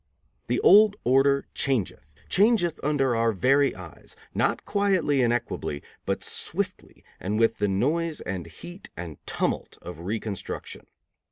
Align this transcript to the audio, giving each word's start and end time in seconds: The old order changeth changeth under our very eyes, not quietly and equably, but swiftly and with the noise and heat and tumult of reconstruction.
The 0.47 0.59
old 0.61 0.95
order 1.03 1.45
changeth 1.53 2.15
changeth 2.27 2.79
under 2.81 3.15
our 3.15 3.31
very 3.31 3.75
eyes, 3.75 4.15
not 4.33 4.65
quietly 4.65 5.21
and 5.21 5.31
equably, 5.31 5.83
but 6.07 6.23
swiftly 6.23 7.03
and 7.19 7.37
with 7.37 7.59
the 7.59 7.67
noise 7.67 8.19
and 8.19 8.47
heat 8.47 8.89
and 8.97 9.17
tumult 9.27 9.77
of 9.83 9.99
reconstruction. 9.99 10.87